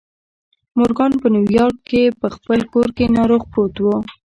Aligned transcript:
مورګان 0.77 1.11
په 1.21 1.27
نیویارک 1.33 1.77
کې 1.89 2.01
په 2.19 2.27
خپل 2.35 2.59
کور 2.73 2.87
کې 2.97 3.13
ناروغ 3.17 3.41
پروت 3.51 3.75
و 3.81 3.85